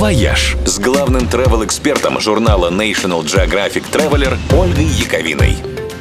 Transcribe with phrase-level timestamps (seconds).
[0.00, 5.58] «Вояж» с главным travel -экспертом журнала National Geographic Traveler Ольгой Яковиной.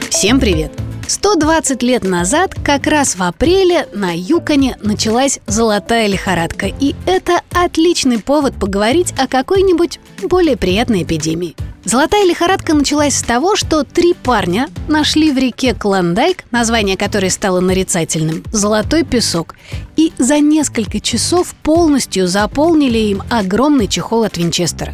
[0.09, 0.71] Всем привет!
[1.05, 6.67] 120 лет назад, как раз в апреле, на Юконе началась золотая лихорадка.
[6.67, 13.55] И это отличный повод поговорить о какой-нибудь более приятной эпидемии– Золотая лихорадка началась с того,
[13.55, 19.55] что три парня нашли в реке Клондайк, название которой стало нарицательным, золотой песок,
[19.95, 24.93] и за несколько часов полностью заполнили им огромный чехол от Винчестера.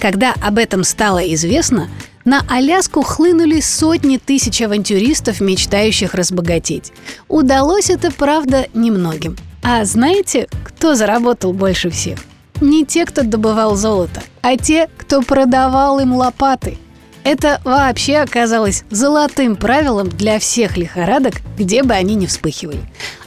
[0.00, 1.88] Когда об этом стало известно,
[2.24, 6.92] на Аляску хлынули сотни тысяч авантюристов, мечтающих разбогатеть.
[7.28, 9.36] Удалось это, правда, немногим.
[9.62, 12.18] А знаете, кто заработал больше всех?
[12.62, 16.76] не те, кто добывал золото, а те, кто продавал им лопаты.
[17.24, 22.80] Это вообще оказалось золотым правилом для всех лихорадок, где бы они ни вспыхивали.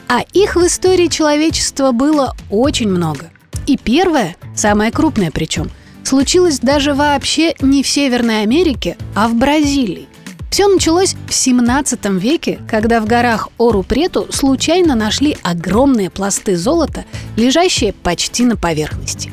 [0.06, 3.30] А их в истории человечества было очень много.
[3.66, 5.70] И первое, самое крупное причем,
[6.04, 10.08] случилось даже вообще не в Северной Америке, а в Бразилии.
[10.50, 17.04] Все началось в 17 веке, когда в горах Ору-Прету случайно нашли огромные пласты золота,
[17.36, 19.32] лежащие почти на поверхности.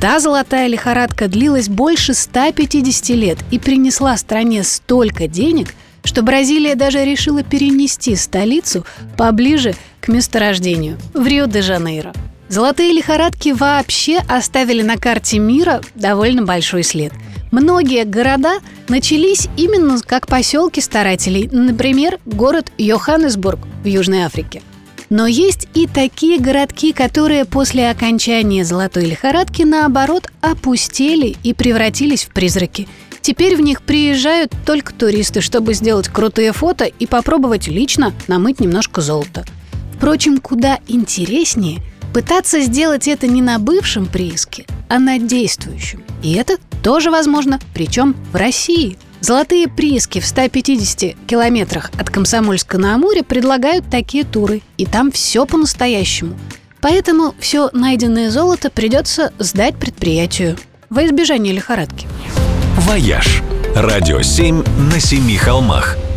[0.00, 7.04] Та золотая лихорадка длилась больше 150 лет и принесла стране столько денег, что Бразилия даже
[7.04, 8.86] решила перенести столицу
[9.18, 12.14] поближе к месторождению в Рио-де-Жанейро.
[12.48, 17.12] Золотые лихорадки вообще оставили на карте мира довольно большой след–
[17.50, 24.62] Многие города начались именно как поселки старателей, например, город Йоханнесбург в Южной Африке.
[25.10, 32.28] Но есть и такие городки, которые после окончания золотой лихорадки, наоборот, опустели и превратились в
[32.28, 32.88] призраки.
[33.20, 39.00] Теперь в них приезжают только туристы, чтобы сделать крутые фото и попробовать лично намыть немножко
[39.00, 39.44] золота.
[39.96, 41.82] Впрочем, куда интереснее
[42.14, 46.04] пытаться сделать это не на бывшем прииске, а на действующем.
[46.22, 48.96] И это тоже возможно, причем в России.
[49.20, 55.46] Золотые прииски в 150 километрах от Комсомольска на Амуре предлагают такие туры, и там все
[55.46, 56.36] по-настоящему.
[56.80, 60.56] Поэтому все найденное золото придется сдать предприятию
[60.88, 62.06] во избежание лихорадки.
[62.78, 63.42] «Вояж»–
[63.74, 65.96] радио 7 на семи холмах–